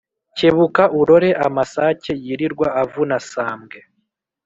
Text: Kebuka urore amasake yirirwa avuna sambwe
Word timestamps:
Kebuka 0.37 0.83
urore 0.99 1.29
amasake 1.47 2.11
yirirwa 2.23 2.67
avuna 2.81 3.15
sambwe 3.31 3.79